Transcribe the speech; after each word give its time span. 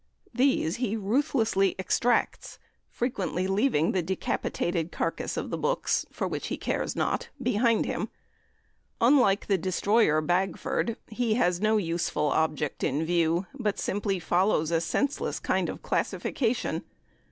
These 0.33 0.77
he 0.77 0.97
ruthlessly 0.97 1.75
extracts, 1.77 2.57
frequently 2.89 3.45
leaving 3.45 3.91
the 3.91 4.01
decapitated 4.01 4.91
carcase 4.91 5.37
of 5.37 5.51
the 5.51 5.59
books, 5.59 6.07
for 6.11 6.27
which 6.27 6.47
he 6.47 6.57
cares 6.57 6.95
not, 6.95 7.29
behind 7.39 7.85
him. 7.85 8.09
Unlike 8.99 9.45
the 9.45 9.59
destroyer 9.59 10.19
Bagford, 10.19 10.95
he 11.07 11.35
has 11.35 11.61
no 11.61 11.77
useful 11.77 12.29
object 12.29 12.83
in 12.83 13.05
view, 13.05 13.45
but 13.53 13.77
simply 13.77 14.17
follows 14.17 14.71
a 14.71 14.81
senseless 14.81 15.39
kind 15.39 15.69
of 15.69 15.83
classification. 15.83 16.83